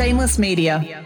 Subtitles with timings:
[0.00, 1.04] Shameless Media.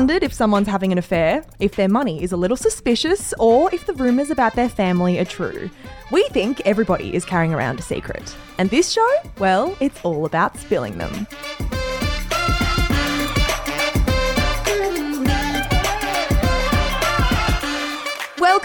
[0.00, 3.84] Wondered if someone's having an affair, if their money is a little suspicious, or if
[3.84, 5.68] the rumours about their family are true?
[6.10, 8.34] We think everybody is carrying around a secret.
[8.56, 11.26] And this show, well, it's all about spilling them.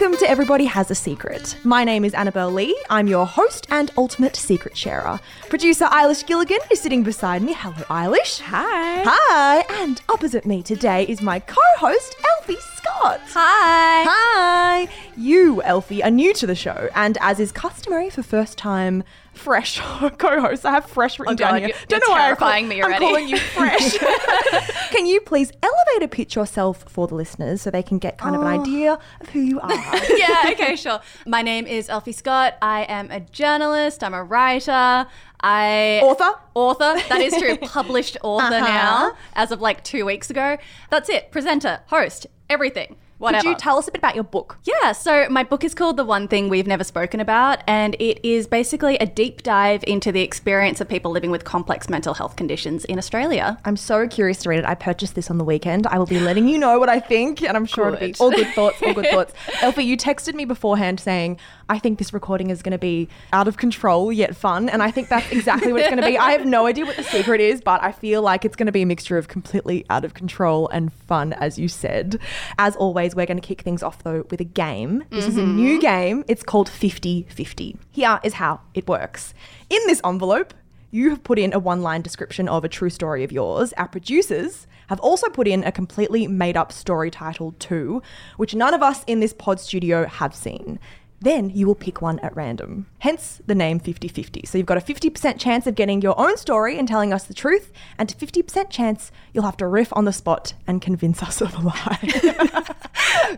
[0.05, 1.57] Welcome to Everybody Has a Secret.
[1.63, 2.79] My name is Annabelle Lee.
[2.91, 5.19] I'm your host and ultimate secret sharer.
[5.49, 7.53] Producer Eilish Gilligan is sitting beside me.
[7.57, 8.39] Hello, Eilish.
[8.41, 9.01] Hi.
[9.03, 9.81] Hi.
[9.81, 13.19] And opposite me today is my co host, Elfy Scott.
[13.29, 14.03] Hi.
[14.07, 14.87] Hi.
[15.17, 19.03] You, Elfy, are new to the show, and as is customary for first time
[19.35, 19.79] fresh
[20.17, 20.65] co-host.
[20.65, 21.67] I have fresh written Oh down God, here.
[21.69, 23.97] you're- you're why I terrifying call- me I'm calling you fresh.
[24.91, 28.41] can you please elevator pitch yourself for the listeners so they can get kind of
[28.41, 28.45] Oh.
[28.47, 29.71] an idea of who you are?
[30.15, 30.99] yeah, okay, sure.
[31.25, 32.55] My name is Elfy Scott.
[32.61, 34.03] I am a journalist.
[34.03, 35.07] I'm a writer.
[35.41, 36.39] I Author?
[36.55, 36.95] Author.
[37.09, 37.57] That is true.
[37.57, 38.65] Published author Uh-huh.
[38.65, 40.57] now, as of like two weeks ago.
[40.89, 41.31] That's it.
[41.31, 42.95] Presenter, host, everything.
[43.17, 43.43] Whatever.
[43.43, 44.57] Could you tell us a bit about your book?
[44.65, 48.19] Yeah, so my book is called The One Thing We've Never Spoken About, and it
[48.27, 52.35] is basically a deep dive into the experience of people living with complex mental health
[52.35, 53.57] conditions in Australia.
[53.63, 54.65] I'm so curious to read it.
[54.65, 55.87] I purchased this on the weekend.
[55.87, 58.31] I will be letting you know what I think, and I'm sure it'll be all
[58.31, 59.33] good thoughts, all good thoughts.
[59.59, 63.47] Elfy, you texted me beforehand saying, I think this recording is going to be out
[63.47, 66.17] of control yet fun, and I think that's exactly what it's going to be.
[66.17, 68.73] I have no idea what the secret is, but I feel like it's going to
[68.73, 72.19] be a mixture of completely out of control and fun, as you said.
[72.57, 75.03] As always, we're going to kick things off though with a game.
[75.11, 75.55] This is a mm-hmm.
[75.55, 76.23] new game.
[76.27, 77.77] It's called 50 50.
[77.91, 79.33] Here is how it works.
[79.69, 80.53] In this envelope,
[80.91, 83.73] you have put in a one line description of a true story of yours.
[83.73, 88.01] Our producers have also put in a completely made up story title, too,
[88.37, 90.79] which none of us in this pod studio have seen.
[91.21, 92.85] Then you will pick one at random.
[92.99, 94.43] Hence the name 50 50.
[94.45, 97.33] So you've got a 50% chance of getting your own story and telling us the
[97.33, 101.41] truth, and a 50% chance you'll have to riff on the spot and convince us
[101.41, 102.64] of a lie.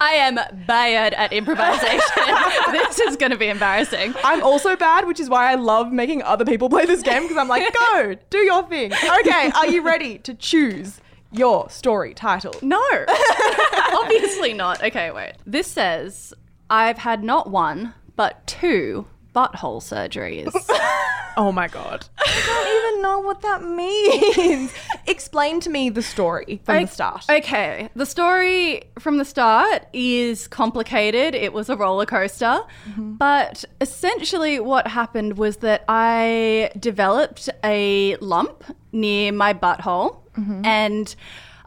[0.01, 2.01] I am bad at improvisation.
[2.71, 4.13] this is going to be embarrassing.
[4.23, 7.37] I'm also bad, which is why I love making other people play this game because
[7.37, 8.93] I'm like, go, do your thing.
[8.93, 12.53] Okay, are you ready to choose your story title?
[12.61, 12.81] No,
[13.93, 14.83] obviously not.
[14.83, 15.33] Okay, wait.
[15.45, 16.33] This says
[16.69, 20.51] I've had not one, but two butthole surgeries.
[21.39, 22.03] Oh my god.
[22.17, 24.73] I don't even know what that means.
[25.05, 27.25] Explain to me the story from the start.
[27.29, 31.35] Okay, the story from the start is complicated.
[31.35, 32.61] It was a roller coaster.
[32.89, 33.13] Mm-hmm.
[33.17, 40.65] But essentially, what happened was that I developed a lump near my butthole mm-hmm.
[40.65, 41.15] and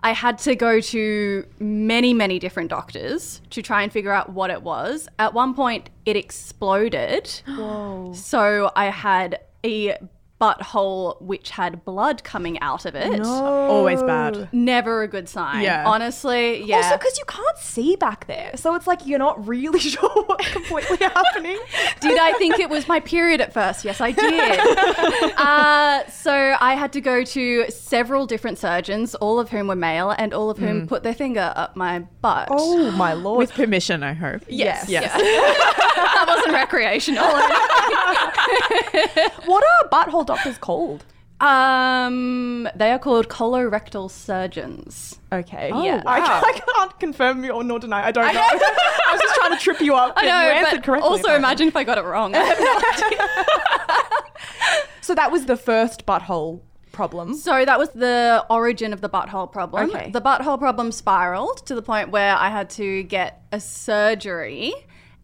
[0.03, 4.51] I had to go to many, many different doctors to try and figure out what
[4.51, 5.09] it was.
[5.19, 7.43] At one point, it exploded.
[8.15, 9.97] So I had a
[10.41, 13.21] butthole which had blood coming out of it.
[13.21, 13.27] No.
[13.27, 14.49] Always bad.
[14.53, 15.63] Never a good sign.
[15.63, 15.85] Yeah.
[15.87, 16.77] Honestly, yeah.
[16.79, 18.53] Also, because you can't see back there.
[18.57, 21.59] So it's like you're not really sure what's completely happening.
[22.01, 23.85] did I think it was my period at first?
[23.85, 24.61] Yes, I did.
[25.37, 30.11] uh, so I had to go to several different surgeons, all of whom were male,
[30.11, 32.49] and all of whom put their finger up my butt.
[32.51, 33.39] Oh, my lord.
[33.39, 34.43] With permission, I hope.
[34.49, 35.13] yes, yes.
[35.15, 35.21] yeah.
[35.21, 37.25] that wasn't recreational.
[39.47, 41.05] what are butthole doctors called?
[41.41, 45.19] um, they are called colorectal surgeons.
[45.33, 45.69] Okay.
[45.69, 46.03] Yeah.
[46.05, 46.43] I, wow.
[46.45, 48.07] I can't confirm or nor deny.
[48.07, 48.41] I don't know.
[48.43, 50.13] I was just trying to trip you up.
[50.17, 51.09] I know, you answered but correctly.
[51.09, 51.47] also apparently.
[51.47, 52.35] imagine if I got it wrong.
[55.03, 56.61] So that was the first butthole
[56.93, 57.35] problem.
[57.35, 59.91] So that was the origin of the butthole problem.
[59.91, 60.11] Okay.
[60.13, 64.73] The butthole problem spiraled to the point where I had to get a surgery.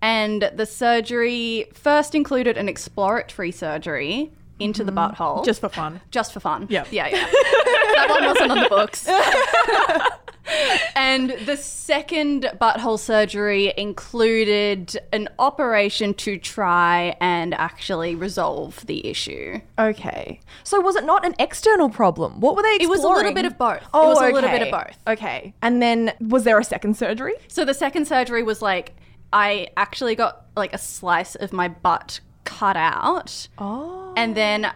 [0.03, 5.23] And the surgery first included an exploratory surgery into the mm-hmm.
[5.23, 5.44] butthole.
[5.44, 6.00] Just for fun.
[6.11, 6.67] just for fun.
[6.70, 6.88] Yep.
[6.91, 7.26] Yeah, yeah.
[7.26, 9.08] that one wasn't on the books.
[10.97, 19.61] and the second butthole surgery included an operation to try and actually resolve the issue.
[19.79, 20.41] Okay.
[20.64, 22.41] So was it not an external problem?
[22.41, 23.82] What were they It was a little bit of both.
[23.93, 24.58] Oh, It was a little okay.
[24.58, 24.99] bit of both.
[25.06, 25.55] Okay.
[25.62, 27.35] And then was there a second surgery?
[27.49, 28.94] So the second surgery was like
[29.32, 33.48] I actually got like a slice of my butt cut out.
[33.58, 34.14] Oh.
[34.16, 34.72] And then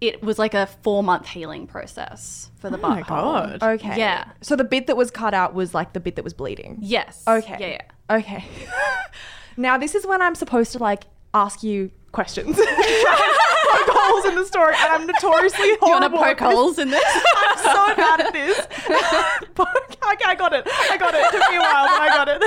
[0.00, 3.58] it was like a four month healing process for the Oh my butthole.
[3.60, 3.62] god.
[3.62, 3.96] Okay.
[3.98, 4.28] Yeah.
[4.42, 6.76] So the bit that was cut out was like the bit that was bleeding.
[6.80, 7.22] Yes.
[7.26, 7.56] Okay.
[7.58, 7.78] Yeah,
[8.10, 8.16] yeah.
[8.18, 8.44] Okay.
[9.56, 12.56] now this is when I'm supposed to like ask you questions.
[12.56, 16.18] Poke holes in the story, and I'm notoriously You want to horrible.
[16.18, 16.52] poke this.
[16.54, 17.02] holes in this?
[17.36, 18.58] I'm so bad at this.
[18.60, 20.64] okay, I got it.
[20.68, 21.24] I got it.
[21.24, 22.42] It took me a while, but I got it.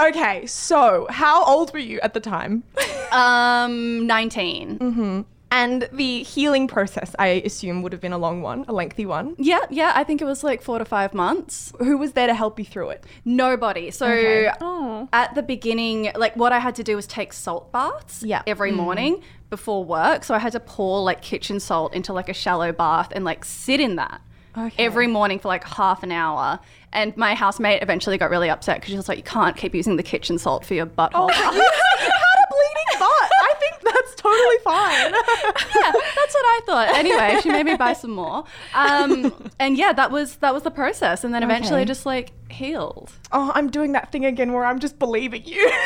[0.00, 2.62] Okay, so how old were you at the time?
[3.12, 5.24] um, 19.
[5.54, 9.34] And the healing process, I assume, would have been a long one, a lengthy one.
[9.36, 11.74] Yeah, yeah, I think it was like four to five months.
[11.78, 13.04] Who was there to help you through it?
[13.26, 13.90] Nobody.
[13.90, 14.50] So Okay.
[14.62, 15.10] Oh.
[15.12, 18.40] at the beginning, like what I had to do was take salt baths Yeah.
[18.46, 20.24] every morning before work.
[20.24, 23.44] So I had to pour like kitchen salt into like a shallow bath and like
[23.44, 24.22] sit in that
[24.56, 24.84] Okay.
[24.84, 26.58] every morning for like half an hour.
[26.92, 29.96] And my housemate eventually got really upset because she was like, you can't keep using
[29.96, 31.28] the kitchen salt for your butthole.
[31.34, 33.30] you had a bleeding butt.
[33.40, 35.12] I think that's totally fine.
[35.74, 36.88] yeah, that's what I thought.
[36.94, 38.44] Anyway, she made me buy some more.
[38.74, 41.24] Um, and yeah, that was that was the process.
[41.24, 41.82] And then eventually Okay.
[41.82, 43.10] I just like healed.
[43.32, 45.72] oh, I'm doing that thing again where I'm just believing you.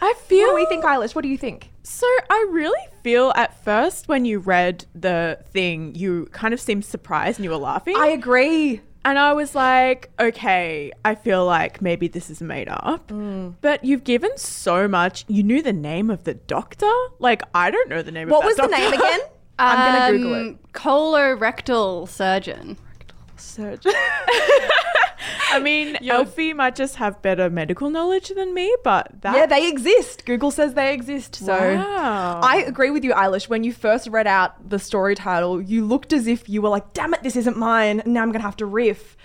[0.00, 1.14] I What feel do we think, Eilish?
[1.14, 1.70] What do you think?
[1.82, 6.84] So I really feel at first when you read the thing, you kind of seemed
[6.84, 7.96] surprised and you were laughing.
[7.96, 8.80] I agree.
[9.04, 13.08] and I was like, okay, I feel like maybe this is made up.
[13.08, 13.54] Mm.
[13.62, 15.24] But you've given so much.
[15.28, 16.90] You knew the name of the doctor?
[17.18, 19.20] Like, I don't know the name What of What was that the name again?
[19.58, 20.40] I'm gonna Google it.
[20.50, 22.76] Um, Colorectal surgeon.
[22.98, 23.92] Rectal surgeon.
[25.50, 29.34] I mean, Elfie might just have better medical knowledge than me, but that.
[29.36, 30.24] yeah, they exist.
[30.24, 31.36] Google says they exist.
[31.36, 32.40] So Wow.
[32.42, 33.48] I agree with you, Eilish.
[33.48, 36.92] When you first read out the story title, you looked as if you were like,
[36.92, 38.02] damn it, this isn't mine.
[38.06, 39.16] Now I'm going to have to riff.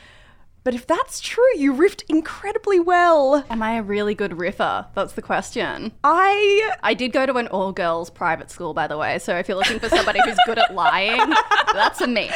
[0.64, 3.44] But if that's true, you riffed incredibly well.
[3.50, 4.88] Am I a really good riffer?
[4.96, 5.92] That's the question.
[6.04, 6.72] I.
[6.82, 9.20] I did go to an all girls private school, by the way.
[9.20, 11.34] So if you're looking for somebody who's good at lying,
[11.74, 12.30] that's a me.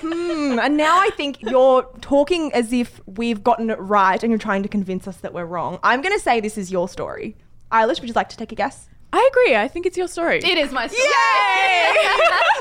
[0.00, 4.38] Hmm, and now I think you're talking as if we've gotten it right and you're
[4.38, 5.78] trying to convince us that we're wrong.
[5.82, 7.36] I'm going to say this is your story.
[7.70, 8.88] Eilish, would you like to take a guess?
[9.12, 9.56] I agree.
[9.56, 10.38] I think it's your story.
[10.38, 11.02] It is my story.
[11.02, 11.96] Yay!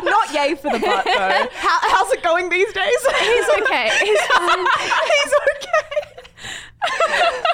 [0.09, 1.47] Not yay for the butt, though.
[1.53, 3.07] How, how's it going these days?
[3.19, 3.89] He's okay.
[4.03, 4.59] He's fine.
[4.80, 6.15] He's okay.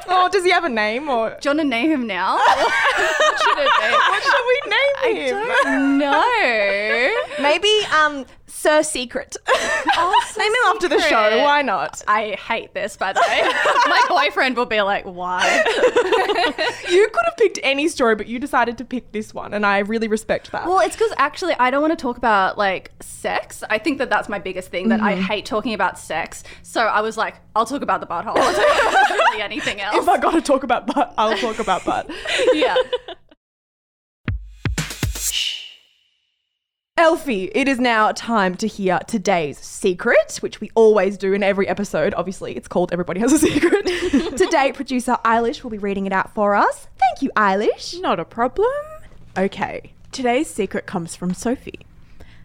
[0.10, 2.36] oh, does he have a name or Do you want to name him now?
[2.38, 3.92] what should it be?
[3.92, 5.52] what should we name him?
[5.64, 7.14] don't know.
[7.40, 8.26] Maybe um
[8.62, 9.38] Sir Secret.
[9.48, 11.24] Oh, Sir name him after the show.
[11.30, 11.42] Secret.
[11.42, 12.04] Why not?
[12.08, 13.42] I hate this, by the way.
[13.90, 15.64] My boyfriend will be like, why?
[16.92, 19.80] You could have picked any story, but you decided to pick this one, and I
[19.80, 20.68] really respect that.
[20.68, 23.64] Well, it's because actually I don't want to talk about like sex.
[23.70, 25.22] I think that that's my biggest thing that I mm.
[25.22, 26.44] hate talking about sex.
[26.64, 28.38] So I was like, I'll talk about the butthole.
[28.38, 29.96] I'll talk about anything else.
[29.96, 32.12] if I got to talk about butt, I'll talk about butt.
[32.54, 32.76] yeah.
[37.02, 41.68] Elfie, it is now time to hear today's secret, which we always do in every
[41.68, 42.14] episode.
[42.14, 43.88] Obviously, it's called Everybody Has a Secret.
[44.38, 46.88] Today, producer Eilish will be reading it out for us.
[47.00, 48.00] Thank you, Eilish.
[48.02, 48.70] Not a problem.
[49.36, 51.80] Okay, today's secret comes from Sophie.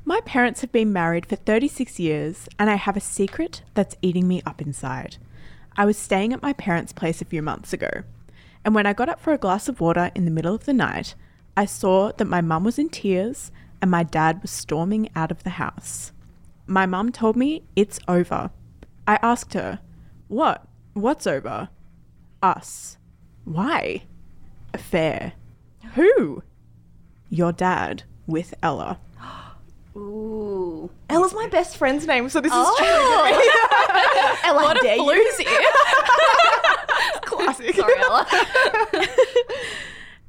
[0.07, 4.27] My parents have been married for 36 years, and I have a secret that's eating
[4.27, 5.19] me up inside.
[5.77, 7.91] I was staying at my parents' place a few months ago,
[8.65, 10.73] and when I got up for a glass of water in the middle of the
[10.73, 11.15] night,
[11.59, 13.51] I saw that my mum was in tears
[13.83, 16.13] and my dad was storming out of the house.
[16.67, 18.51] My mum told me it's over.
[19.07, 19.81] I asked her,
[20.29, 20.67] What?
[20.95, 21.69] What's over?
[22.43, 22.97] Us.
[23.45, 24.03] Why?
[24.75, 25.33] Affair.
[25.95, 26.43] Who?
[27.31, 28.99] Your dad with Ella.
[29.97, 30.91] Ooh.
[31.09, 32.77] Ella's my best friend's name, so this is Oh.
[32.77, 34.51] true.
[34.51, 35.03] Ella, What a dare you?
[35.03, 35.47] floozy.
[37.23, 37.75] Classic.
[37.75, 38.27] Sorry, Ella.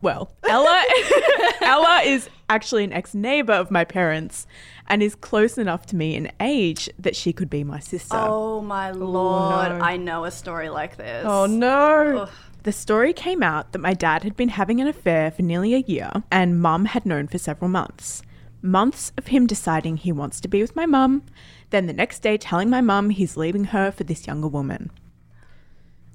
[0.02, 0.84] Well, Ella
[1.62, 4.48] Ella is actually an ex-neighbor of my parents
[4.88, 8.16] and is close enough to me in age that she could be my sister.
[8.16, 9.70] Oh my oh, lord.
[9.70, 9.80] no.
[9.80, 11.26] I know a story like this.
[11.28, 12.30] Oh no.
[12.64, 15.80] The story came out that my dad had been having an affair for nearly a
[15.80, 18.22] year and mum had known for several months.
[18.62, 21.24] Months of him deciding he wants to be with my mum,
[21.70, 24.92] then the next day telling my mum he's leaving her for this younger woman.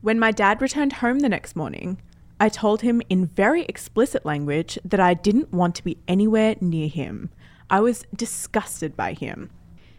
[0.01, 1.99] When my dad returned home the next morning,
[2.43, 6.89] I told him in very explicit language that I didn't want to be anywhere near
[6.89, 7.31] him.
[7.71, 9.51] I was disgusted by him.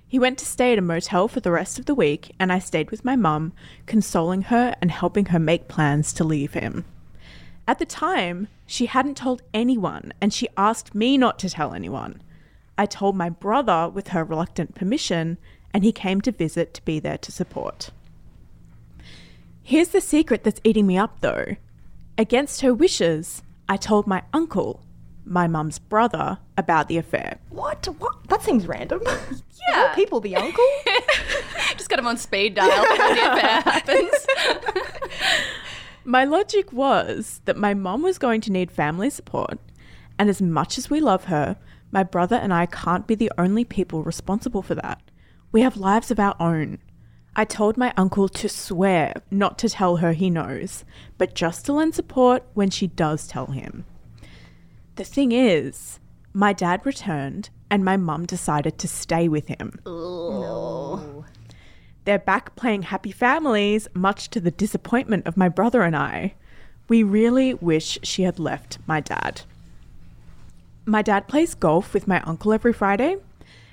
[0.05, 2.59] He went to stay at a motel for the rest of the week, and I
[2.59, 3.53] stayed with my mum,
[3.85, 6.83] consoling her and helping her make plans to leave him.
[7.65, 12.21] At the time, she hadn't told anyone, and she asked me not to tell anyone.
[12.77, 15.37] I told my brother with her reluctant permission,
[15.73, 17.91] and he came to visit to be there to support.
[19.61, 21.55] Here's the secret that's eating me up though.
[22.17, 24.83] Against her wishes, I told my uncle,
[25.25, 27.39] my mum's brother, about the affair.
[27.49, 27.87] What?
[27.97, 28.27] What?
[28.29, 29.01] That seems random.
[29.69, 29.87] Yeah.
[29.87, 30.65] All people, the uncle.
[31.77, 34.27] Just got him on speed dial before the affair happens.
[36.03, 39.57] My logic was that my mum was going to need family support,
[40.19, 41.55] and as much as we love her,
[41.91, 45.01] my brother and I can't be the only people responsible for that.
[45.53, 46.79] We have lives of our own.
[47.35, 50.85] I told my uncle to swear not to tell her he knows,
[51.17, 53.85] but just to lend support when she does tell him.
[54.95, 55.99] The thing is,
[56.31, 59.79] my dad returned and my mum decided to stay with him.
[59.85, 61.25] No.
[62.05, 66.35] They're back playing happy families, much to the disappointment of my brother and I.
[66.87, 69.41] We really wish she had left my dad.
[70.85, 73.15] My dad plays golf with my uncle every Friday,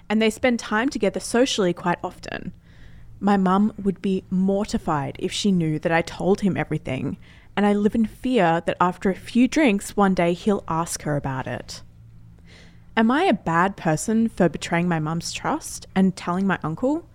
[0.08, 2.52] and they spend time together socially quite often.
[3.22, 7.18] My mum would be mortified if she knew that I told him everything,
[7.54, 11.16] and I live in fear that after a few drinks, one day he'll ask her
[11.16, 11.82] about it.
[12.96, 17.06] Am I a bad person for betraying my mum's trust and telling my uncle?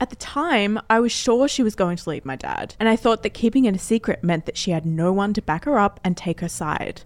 [0.00, 2.94] At the time, I was sure she was going to leave my dad, and I
[2.94, 5.80] thought that keeping it a secret meant that she had no one to back her
[5.80, 7.02] up and take her side.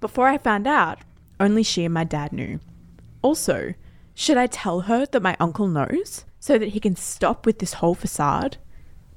[0.00, 1.00] Before I found out,
[1.40, 2.60] only she and my dad knew.
[3.22, 3.74] Also,
[4.14, 7.74] should I tell her that my uncle knows so that he can stop with this
[7.74, 8.56] whole facade,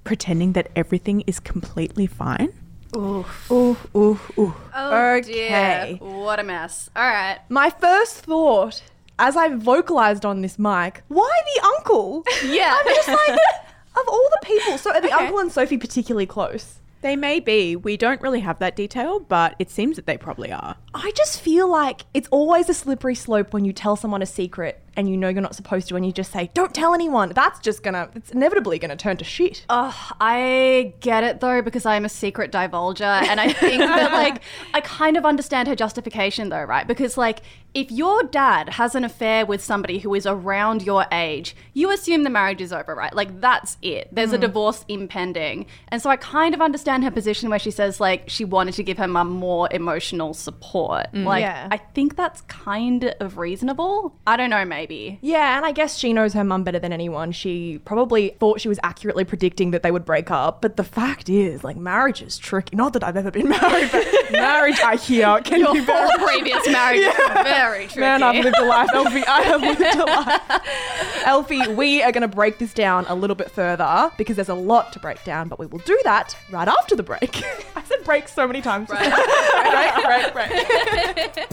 [0.04, 2.54] pretending that everything is completely fine?
[2.96, 4.54] Ooh, ooh, ooh.
[4.76, 5.98] Oh, okay.
[6.00, 6.08] dear.
[6.08, 6.88] What a mess.
[6.96, 7.40] All right.
[7.50, 8.84] My first thought,
[9.18, 12.24] as I vocalized on this mic, why the uncle?
[12.46, 12.78] Yeah.
[12.80, 13.30] I'm just like,
[13.98, 15.26] of all the people, so are the Okay.
[15.26, 16.76] uncle and Sophie particularly close?
[17.02, 17.76] They may be.
[17.76, 20.76] We don't really have that detail, but it seems that they probably are.
[20.94, 24.80] I just feel like it's always a slippery slope when you tell someone a secret
[24.96, 27.60] and you know you're not supposed to, and you just say, "Don't tell anyone." That's
[27.60, 29.66] just gonna, it's inevitably gonna turn to shit.
[29.70, 34.42] Ugh, I get it though because I'm a secret divulger, and I think that like
[34.74, 36.88] I kind of understand her justification though, right?
[36.88, 37.42] Because like
[37.74, 42.24] if your dad has an affair with somebody who is around your age, you assume
[42.24, 43.14] the marriage is over, right?
[43.14, 44.08] Like that's it.
[44.14, 44.42] There's a hmm.
[44.42, 48.46] divorce impending, and so I kind of understand her position where she says like she
[48.46, 51.08] wanted to give her mum more emotional support.
[51.14, 51.26] Mm.
[51.26, 51.68] Like Yeah.
[51.70, 54.16] I think that's kind of reasonable.
[54.26, 55.18] I don't know, maybe.
[55.22, 57.32] Yeah, and I guess she knows her mum better than anyone.
[57.32, 61.30] She probably thought she was accurately predicting that they would break up, but the fact
[61.30, 62.76] is, like, marriage is tricky.
[62.76, 66.68] Not that I've ever been married, but marriage, I hear, can Your be very previous
[66.70, 68.00] marriages are very tricky.
[68.00, 69.24] Man, I've lived a life, Elfy.
[69.28, 71.24] I have lived a life.
[71.26, 74.54] Elfy, we are going to break this down a little bit further because there's a
[74.54, 77.44] lot to break down, but we will do that right after the break.
[77.76, 78.88] I said break so many times.
[78.90, 81.48] break, break, break.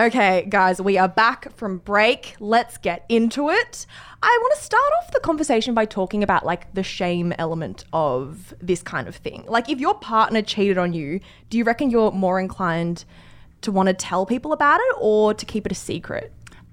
[0.00, 2.34] Okay, guys, we are back from break.
[2.40, 3.84] Let's get into it.
[4.22, 8.54] I want to start off the conversation by talking about like the shame element of
[8.62, 9.44] this kind of thing.
[9.46, 13.04] Like, if your partner cheated on you, do you reckon you're more inclined
[13.60, 16.32] to want to tell people about it or to keep it a secret?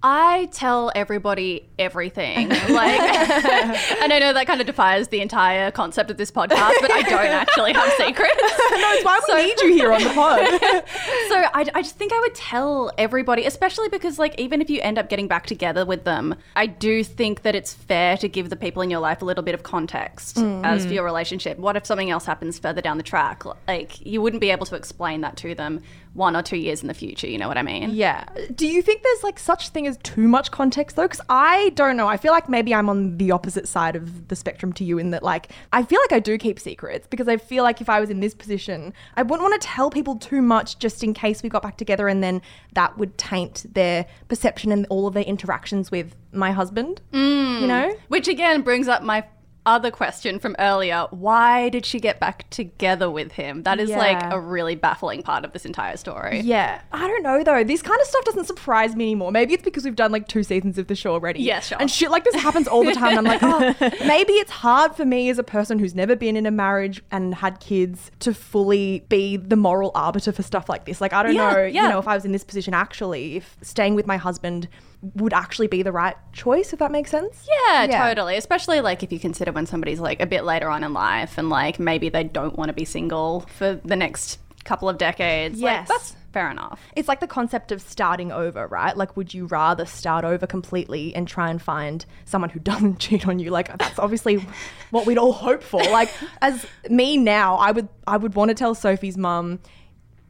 [0.10, 2.48] I tell everybody everything.
[2.48, 2.98] Like,
[4.02, 7.02] and I know that kind of defies the entire concept of this podcast, but I
[7.02, 8.34] don't actually have secrets.
[8.78, 10.40] No, it's why we need you here on the pod.
[11.30, 14.80] So I, I just think I would tell everybody, especially because like even if you
[14.82, 18.50] end up getting back together with them, I do think that it's fair to give
[18.50, 20.64] the people in your life a little bit of context mm.
[20.64, 20.96] as for mm.
[20.96, 21.58] your relationship.
[21.58, 23.44] What if something else happens further down the track?
[23.68, 25.82] Like you wouldn't be able to explain that to them
[26.18, 27.28] one or two years in the future.
[27.28, 27.92] You know what I mean?
[27.92, 28.26] Yeah.
[28.54, 31.04] Do you think there's like such thing as too much context though?
[31.04, 32.08] Because I don't know.
[32.08, 35.12] I feel like maybe I'm on the opposite side of the spectrum to you in
[35.12, 38.00] that like I feel like I do keep secrets because I feel like if I
[38.00, 41.44] was in this position, I wouldn't want to tell people too much just in case
[41.44, 42.42] we got back together and then
[42.74, 47.00] that would taint their perception and all of their interactions with my husband.
[47.14, 47.62] Mm.
[47.62, 47.96] You know?
[48.08, 49.24] Which again brings up my
[49.68, 51.06] other question from earlier.
[51.12, 53.64] Why did she get back together with him?
[53.64, 56.40] That is like a really baffling part of this entire story.
[56.40, 57.64] Yeah, I don't know though.
[57.64, 59.32] This kind of stuff doesn't surprise me anymore.
[59.32, 61.42] Maybe it's because we've done like two seasons of the show already.
[61.42, 61.78] Yeah, sure.
[61.80, 63.18] And shit like this happens all the time.
[63.18, 66.38] And I'm like, oh, maybe it's hard for me as a person who's never been
[66.38, 70.86] in a marriage and had kids to fully be the moral arbiter for stuff like
[70.86, 71.02] this.
[71.02, 71.84] Like, I don't Yeah, know, yeah.
[71.84, 74.70] you know, if I was in this position actually, if staying with my husband
[75.16, 77.48] would actually be the right choice, if that makes sense.
[77.68, 78.08] Yeah, Yeah.
[78.08, 78.36] totally.
[78.36, 81.50] Especially like if you consider when somebody's like a bit later on in life and
[81.50, 85.62] like maybe they don't want to be single for the next couple of decades.
[85.62, 85.88] Like, Yes.
[85.88, 86.82] that's fair enough.
[86.96, 88.98] It's like the concept of starting over, right?
[88.98, 93.28] Like, would you rather start over completely and try and find someone who doesn't cheat
[93.28, 93.50] on you?
[93.52, 94.46] Like, that's obviously
[94.92, 95.82] what we'd all hope for.
[95.84, 96.12] Like,
[96.42, 99.60] as me now, I would, I would want to tell Sophie's mum,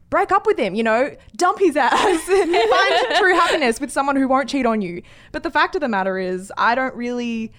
[0.09, 1.93] break up with him, you know, dump his ass,
[2.25, 5.01] find true happiness with someone who won't cheat on you.
[5.31, 7.51] But the fact of the matter is, I don't really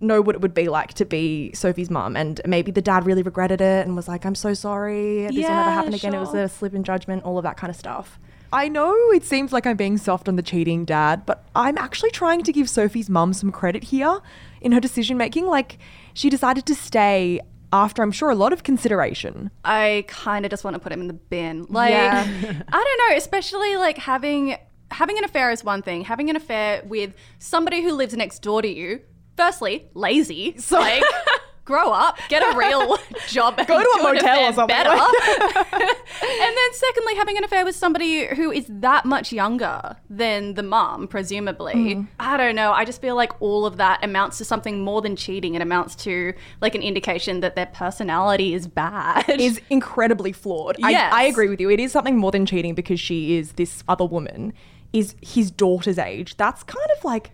[0.00, 2.16] know what it would be like to be Sophie's mum.
[2.16, 5.22] And maybe the dad really regretted it and was like, I'm so sorry.
[5.26, 6.14] This will never Yeah, happen again.
[6.14, 8.18] It was a slip in judgment, all of that kind of stuff.
[8.52, 12.10] I know it seems like I'm being soft on the cheating dad, but I'm actually
[12.10, 14.20] trying to give Sophie's mum some credit here
[14.60, 15.46] in her decision making.
[15.46, 15.78] Like,
[16.12, 17.40] she decided to stay
[17.74, 19.50] after I'm sure a lot of consideration.
[19.64, 21.66] I kind of just want to put him in the bin.
[21.68, 22.22] Like, Yeah.
[22.72, 24.56] I don't know, especially like having
[24.90, 26.02] having an affair is one thing.
[26.04, 29.00] Having an affair with somebody who lives next door to you,
[29.36, 30.56] firstly, lazy.
[30.58, 31.02] So, like,
[31.64, 34.74] grow up, get a real job, Go to a motel or something.
[34.74, 34.90] Better.
[34.90, 40.62] and then, secondly, having an affair with somebody who is that much younger than the
[40.62, 41.74] mom, presumably.
[41.74, 42.08] Mm.
[42.20, 42.72] I don't know.
[42.72, 45.54] I just feel like all of that amounts to something more than cheating.
[45.54, 49.24] It amounts to like an indication that their personality is bad.
[49.28, 50.76] Is incredibly flawed.
[50.78, 51.12] Yes.
[51.12, 51.70] I, I agree with you.
[51.70, 54.52] It is something more than cheating because she is this other woman,
[54.92, 56.36] is his daughter's age.
[56.36, 57.30] That's kind of like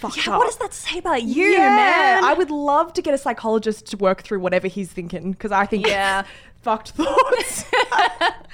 [0.00, 0.38] fucked Yeah, up.
[0.38, 2.24] what does that say about you, yeah, man?
[2.24, 5.66] I would love to get a psychologist to work through whatever he's thinking because I
[5.66, 6.24] think Yeah.
[6.62, 7.64] fucked thoughts.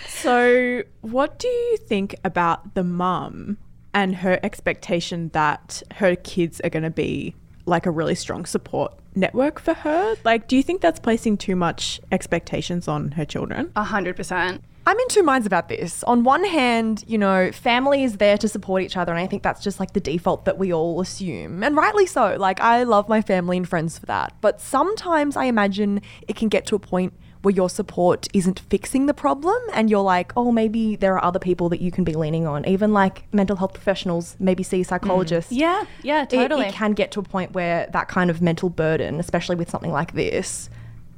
[0.08, 3.58] So, what do you think about the mum
[3.94, 7.34] and her expectation that her kids are going to be
[7.64, 10.16] like a really strong support network for her?
[10.24, 13.72] Like, do you think that's placing too much expectations on her children?
[13.76, 14.62] A hundred percent.
[14.88, 16.04] I'm in two minds about this.
[16.04, 19.42] On one hand, you know, family is there to support each other, and I think
[19.42, 22.36] that's just like the default that we all assume, and rightly so.
[22.38, 24.34] Like, I love my family and friends for that.
[24.40, 29.06] But sometimes I imagine it can get to a point where your support isn't fixing
[29.06, 32.12] the problem, and you're like, oh, maybe there are other people that you can be
[32.14, 34.82] leaning on, even like mental health professionals, maybe see mm.
[34.82, 35.50] a psychologist.
[35.50, 36.66] Yeah, yeah, It- totally.
[36.66, 39.92] it can get to a point where that kind of mental burden, especially with something
[39.92, 40.70] like this,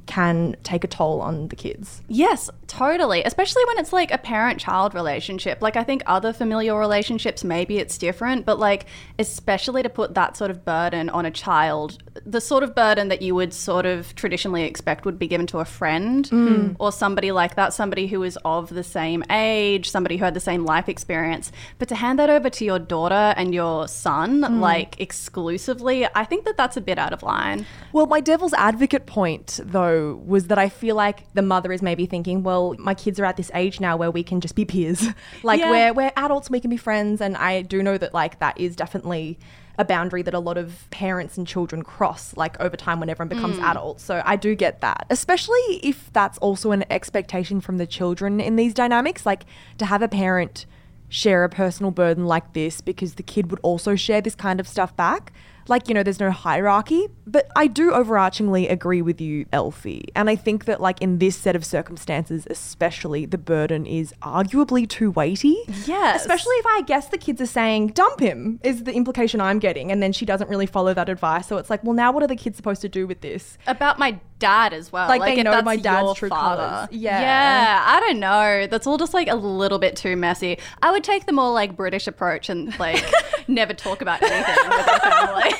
[0.09, 2.01] can take a toll on the kids.
[2.07, 3.23] Yes, totally.
[3.23, 5.61] Especially when it's like a parent child relationship.
[5.61, 8.87] Like, I think other familial relationships, maybe it's different, but like,
[9.19, 13.21] especially to put that sort of burden on a child, the sort of burden that
[13.21, 16.75] you would sort of traditionally expect would be given to a friend mm.
[16.79, 20.39] or somebody like that, somebody who is of the same age, somebody who had the
[20.39, 21.51] same life experience.
[21.77, 24.59] But to hand that over to your daughter and your son, mm.
[24.59, 27.67] like exclusively, I think that that's a bit out of line.
[27.93, 32.05] Well, my devil's advocate point, though, was that I feel like the mother is maybe
[32.05, 35.07] thinking, well, my kids are at this age now where we can just be peers.
[35.43, 35.71] like, Yeah.
[35.71, 37.21] we're, we're adults, we can be friends.
[37.21, 39.37] And I do know that, like, that is definitely
[39.77, 43.29] a boundary that a lot of parents and children cross, like, over time when everyone
[43.29, 43.63] becomes mm.
[43.63, 44.03] adults.
[44.03, 48.55] So I do get that, especially if that's also an expectation from the children in
[48.55, 49.25] these dynamics.
[49.25, 49.43] Like,
[49.77, 50.65] to have a parent
[51.09, 54.67] share a personal burden like this because the kid would also share this kind of
[54.67, 55.33] stuff back.
[55.69, 57.07] Like, you know, there's no hierarchy.
[57.25, 60.05] But I do overarchingly agree with you, Elfy.
[60.15, 64.89] And I think that, like, in this set of circumstances, especially, the burden is arguably
[64.89, 65.57] too weighty.
[65.85, 66.15] Yeah.
[66.15, 69.91] Especially if I guess the kids are saying, dump him, is the implication I'm getting.
[69.91, 71.47] And then she doesn't really follow that advice.
[71.47, 73.57] So it's like, well, now what are the kids supposed to do with this?
[73.79, 75.07] about my dad as well.
[75.07, 76.63] Like, they know that's my dad's true father.
[76.63, 76.87] colours.
[76.91, 77.19] Yeah.
[77.19, 77.83] Yeah.
[77.85, 78.67] I don't know.
[78.67, 80.57] That's all just like a little bit too messy.
[80.81, 83.03] I would take the more like British approach and like
[83.47, 85.43] never talk about anything with their family.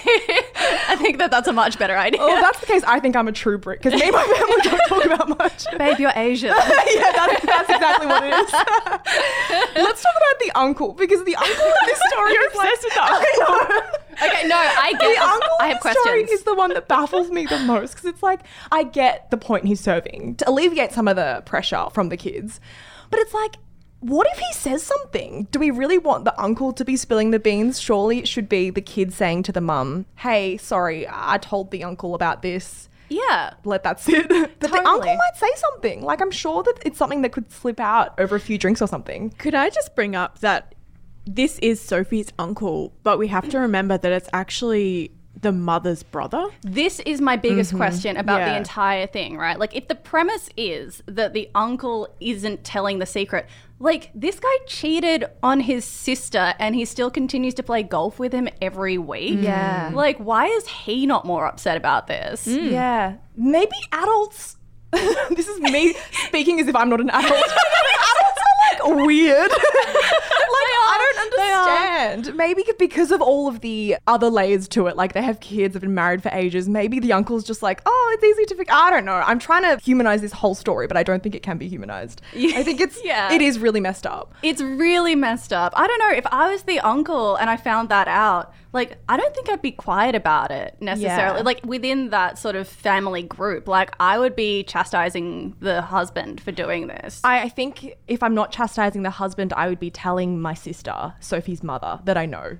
[0.89, 2.19] I think that that's a much better idea.
[2.21, 2.83] Oh, if that's the case.
[2.83, 5.65] I think I'm a true Brit because me and my family don't talk about much.
[5.77, 6.49] Babe, you're Asian.
[6.49, 8.51] yeah, that's, that's exactly what it is.
[9.75, 12.83] Let's talk about the uncle because the uncle in this story You're is like, obsessed
[12.85, 13.98] with the know.
[14.23, 16.39] Okay, no, I get The uncle I have the story questions.
[16.39, 19.65] is the one that baffles me the most because it's like I get the point
[19.65, 22.59] he's serving to alleviate some of the pressure from the kids,
[23.09, 23.55] but it's like.
[24.01, 25.49] What if he says something?
[25.51, 27.81] Do we really want the uncle to be spilling the beans?
[27.81, 31.83] Surely it should be the kid saying to the mum, "Hey, sorry, I told the
[31.83, 33.53] uncle about this." yeah.
[33.65, 34.29] let that sit.
[34.59, 36.01] But the uncle might say something.
[36.01, 38.87] Like I'm sure that it's something that could slip out over a few drinks or
[38.87, 39.31] something.
[39.31, 40.75] Could I just bring up that
[41.35, 43.61] this is Sophie's uncle, but we have to mm-hmm.
[43.61, 45.11] remember that it's actually
[45.41, 46.47] the mother's brother?
[46.61, 47.77] This is my biggest mm-hmm.
[47.77, 49.57] question about the entire thing, right?
[49.57, 53.47] Like, if the premise is that the uncle isn't telling the secret,
[53.79, 58.33] like, this guy cheated on his sister and he still continues to play golf with
[58.33, 59.35] him every week.
[59.35, 59.43] Mm-hmm.
[59.43, 59.91] Yeah.
[59.93, 62.45] Like, why is he not more upset about this?
[62.45, 62.71] Mm.
[62.71, 63.15] Yeah.
[63.37, 64.57] Maybe adults.
[64.91, 65.93] this is me
[66.27, 67.43] speaking as if I'm not an adult.
[68.73, 69.51] like weird.
[69.51, 72.35] like I don't understand.
[72.35, 75.81] Maybe because of all of the other layers to it, like they have kids, have
[75.81, 76.67] been married for ages.
[76.67, 78.71] Maybe the uncle's just like, oh, it's easy to fix.
[78.73, 79.13] I don't know.
[79.13, 82.21] I'm trying to humanize this whole story, but I don't think it can be humanized.
[82.35, 83.31] I think it's Yeah.
[83.31, 84.33] it is really messed up.
[84.43, 85.73] It's really messed up.
[85.75, 88.53] I don't know if I was the uncle and I found that out.
[88.71, 91.39] Like, I don't think I'd be quiet about it necessarily.
[91.39, 91.43] Yeah.
[91.43, 96.51] Like within that sort of family group, like I would be chastising the husband for
[96.51, 97.21] doing this.
[97.23, 101.15] I, I think if I'm not chastising the husband, I would be telling my sister,
[101.19, 102.59] Sophie's mother, that I know.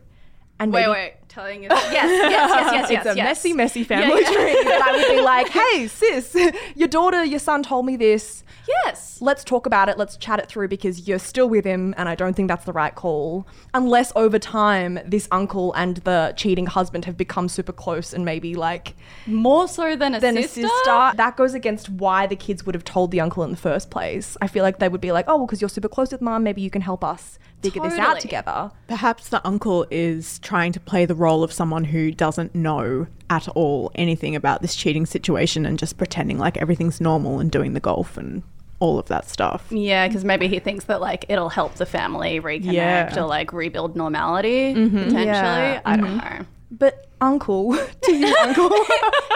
[0.60, 1.13] And wait, maybe, wait.
[1.30, 1.70] Telling you.
[1.70, 2.92] Yes, yes, yes, yes, yes.
[2.92, 3.26] it's a yes.
[3.26, 4.32] messy, messy family yeah.
[4.32, 6.36] tree that I would be like, hey, sis,
[6.76, 8.44] your daughter, your son told me this.
[8.68, 9.18] Yes.
[9.22, 9.98] Let's talk about it.
[9.98, 12.74] Let's chat it through because you're still with him, and I don't think that's the
[12.74, 13.48] right call.
[13.74, 18.56] Unless over time, this uncle and the cheating husband have become super close and maybe
[18.56, 20.62] like More so than a than sister.
[20.62, 21.12] a sister.
[21.15, 24.38] That goes against why the kids would have told the uncle in the first place.
[24.42, 26.44] I feel like they would be like, oh, well, because you're super close with mom,
[26.44, 28.72] maybe you can help us figure this out together.
[28.88, 33.48] Perhaps the uncle is trying to play the role of someone who doesn't know at
[33.50, 37.80] all anything about this cheating situation and just pretending like everything's normal and doing the
[37.80, 38.43] golf and
[38.80, 39.65] all of that stuff.
[39.69, 43.19] Yeah, because maybe he thinks that like it'll help the family reconnect Yeah.
[43.19, 44.98] or like rebuild normality mm-hmm.
[44.98, 45.26] potentially.
[45.26, 45.82] Yeah.
[45.86, 46.39] I don't mm-hmm.
[46.39, 46.45] know.
[46.71, 48.69] But uncle, to you, uncle.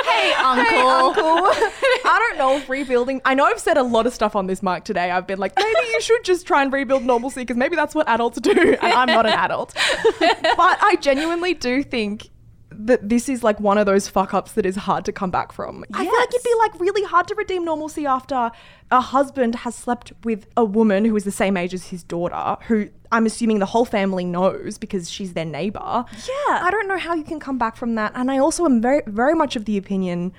[0.04, 0.64] Hey, uncle.
[0.66, 1.24] Hey, uncle.
[1.26, 3.22] I don't know if rebuilding.
[3.26, 5.10] I know I've said a lot of stuff on this mic today.
[5.10, 8.08] I've been like, maybe you should just try and rebuild normalcy because maybe that's what
[8.08, 9.74] adults do, and I'm not an adult.
[10.20, 12.30] but I genuinely do think
[12.70, 15.52] that this is like one of those fuck ups that is hard to come back
[15.52, 15.84] from.
[15.94, 18.52] I feel like it'd be like really hard to redeem normalcy after
[18.92, 22.58] a husband has slept with a woman who is the same age as his daughter,
[22.68, 26.04] who I'm assuming the whole family knows because she's their neighbor.
[26.12, 26.60] Yeah.
[26.66, 28.12] I don't know how you can come back from that.
[28.16, 30.34] And I also am very, very much of the opinion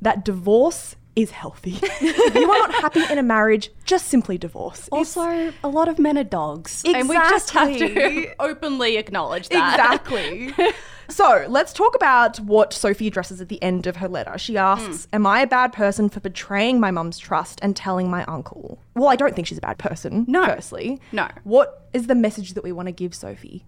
[0.00, 1.76] that divorce is healthy.
[1.82, 4.86] if you are not happy in a marriage, just simply divorce.
[4.92, 6.82] It's- Also, a lot of men are dogs.
[6.86, 9.74] And we just have to openly acknowledge that.
[10.00, 10.54] Exactly.
[11.10, 14.38] so let's talk about what Sophie addresses at the end of her letter.
[14.38, 18.24] She asks, Am I a bad person for betraying my mum's trust and telling my
[18.24, 18.78] uncle?
[18.94, 20.46] Well, I don't think she's a bad person, No.
[20.46, 21.00] firstly.
[21.12, 21.28] No.
[21.44, 23.64] What is the message that we want to give Sophie?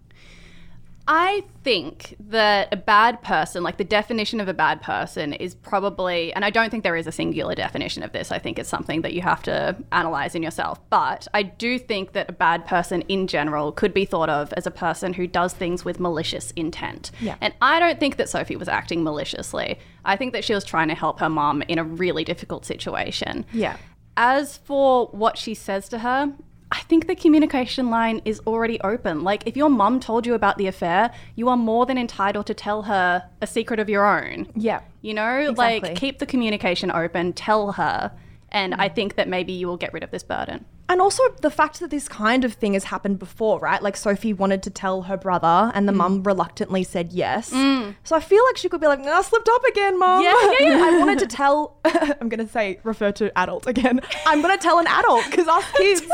[1.09, 6.33] I think that a bad person, like the definition of a bad person, is probably,
[6.33, 8.31] and I don't think there is a singular definition of this.
[8.31, 10.79] I think it's something that you have to analyze in yourself.
[10.91, 14.67] But I do think that a bad person in general could be thought of as
[14.67, 17.11] a person who does things with malicious intent.
[17.21, 17.37] Yeah.
[17.41, 19.81] And I don't think that Sophie was acting maliciously.
[20.05, 23.45] I think that she was trying to help her mom in a really difficult situation.
[23.53, 23.77] Yeah.
[24.17, 26.33] As for what she says to her,
[26.73, 29.23] I think the communication line is already open.
[29.23, 32.55] Like, if your mum told you about the affair, you are more than entitled to
[32.55, 34.49] tell her a secret of your own.
[34.57, 34.81] Yeah.
[35.03, 35.91] You know, Exactly.
[35.91, 38.11] like, keep the communication open, tell her.
[38.53, 38.95] And I mm.
[38.95, 40.65] think that maybe you will get rid of this burden.
[40.89, 43.83] And also the fact that this kind of thing has happened before, right?
[43.83, 45.97] Like Sophie wanted to tell her brother, and the mm.
[45.97, 47.51] mum reluctantly said yes.
[47.51, 47.97] Mm.
[48.05, 50.69] So I feel like she could be like, "I slipped up again, mum." Yeah, yeah,
[50.69, 50.85] yeah.
[50.85, 51.79] I wanted to tell.
[51.85, 54.01] I'm gonna say refer to adult again.
[54.27, 56.03] I'm gonna tell an adult because us kids.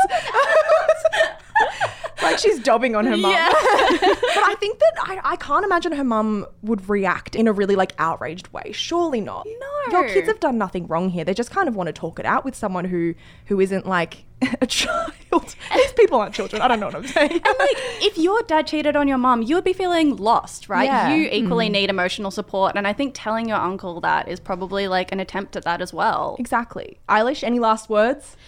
[2.21, 3.31] like she's dobbing on her mum.
[3.31, 3.49] Yeah.
[4.01, 7.75] but I think that I, I can't imagine her mum would react in a really
[7.75, 8.71] like outraged way.
[8.71, 9.45] Surely not.
[9.45, 9.99] No.
[9.99, 11.23] Your kids have done nothing wrong here.
[11.23, 14.25] They just kind of want to talk it out with someone who who isn't like
[14.61, 15.13] a child.
[15.31, 16.61] These people aren't children.
[16.61, 17.31] I don't know what I'm saying.
[17.31, 20.85] And like, if your dad cheated on your mum, you would be feeling lost, right?
[20.85, 21.13] Yeah.
[21.13, 21.33] You mm.
[21.33, 22.75] equally need emotional support.
[22.75, 25.93] And I think telling your uncle that is probably like an attempt at that as
[25.93, 26.35] well.
[26.39, 26.99] exactly.
[27.09, 28.35] Eilish, any last words?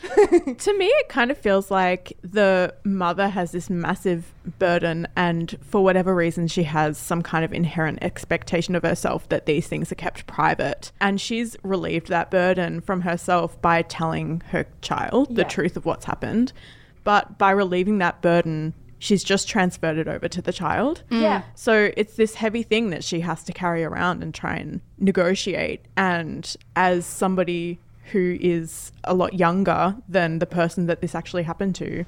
[0.62, 5.84] To me, it kind of feels like the mother has this massive burden, and for
[5.84, 9.95] whatever reason, she has some kind of inherent expectation of herself that these things are
[9.95, 10.91] kept private.
[11.01, 15.47] And she's relieved that burden from herself by telling her child the Yeah.
[15.47, 16.54] truth of what's happened.
[17.04, 21.04] But by relieving that burden, she's just transferred it over to the child.
[21.10, 21.22] Mm.
[21.22, 21.41] Yeah.
[21.56, 25.82] So it's this heavy thing that she has to carry around and try and negotiate.
[25.98, 27.80] And as somebody
[28.12, 32.06] who is a lot younger than the person that this actually happened to,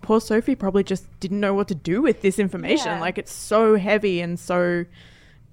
[0.00, 2.86] poor Sophie probably just didn't know what to do with this information.
[2.86, 3.00] Yeah.
[3.00, 4.84] Like it's so heavy and so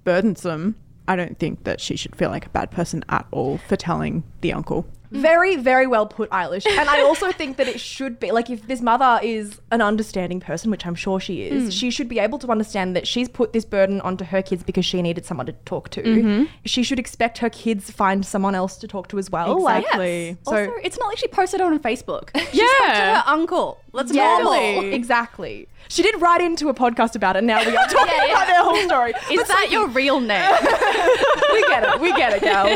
[0.02, 0.74] burdensome.
[1.06, 4.24] I don't think that she should feel like a bad person at all for telling
[4.40, 4.86] the uncle.
[5.20, 6.66] Very, very well put, Eilish.
[6.66, 10.38] And I also think that it should be like if this mother is an understanding
[10.38, 11.72] person, which I'm sure she is, mm.
[11.80, 14.84] she should be able to understand that she's put this burden onto her kids because
[14.84, 16.02] she needed someone to talk to.
[16.02, 16.44] Mm-hmm.
[16.64, 19.56] She should expect her kids find someone else to talk to as well.
[19.66, 20.36] Exactly.
[20.44, 22.30] so also, it's not like she posted it on Facebook.
[22.52, 22.66] She Yeah.
[22.76, 23.80] spoke to her uncle.
[23.92, 24.92] That's Yeah, normal.
[24.92, 25.66] exactly.
[25.88, 27.42] She did write into a podcast about it.
[27.42, 28.32] Now we are talking Yeah, yeah.
[28.32, 29.12] about their whole story.
[29.32, 30.48] Is that your real name?
[31.52, 32.00] we get it.
[32.00, 32.66] We get it, gal.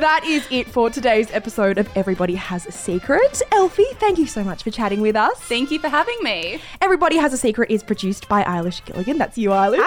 [0.00, 3.40] that is it for today's episode of Everybody Has a Secret.
[3.52, 5.38] Elfy, thank you so much for chatting with us.
[5.40, 6.60] Thank you for having me.
[6.82, 9.16] Everybody Has a Secret is produced by Eilish Gilligan.
[9.18, 9.86] That's you, Eilish.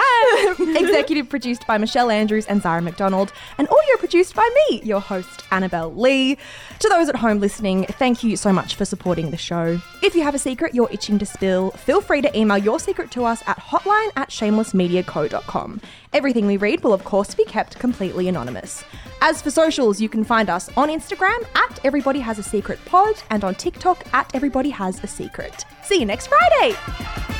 [0.76, 3.32] Executive produced by Michelle Andrews and Zara McDonald.
[3.58, 6.36] And audio produced by me, your host, Annabelle Lee.
[6.80, 9.80] To those at home listening, thank you so much for supporting the show.
[10.02, 13.10] If you have a secret you're itching to spill, feel free to email your secret
[13.12, 15.80] to us at hotline at shamelessmediaco.com.
[16.12, 18.82] Everything we read will, of course, be kept completely anonymous.
[19.22, 23.14] As for socials, you can find us on Instagram at Everybody Has a Secret Pod
[23.30, 25.64] and on TikTok at Everybody Has a Secret.
[25.82, 27.39] See you next Friday!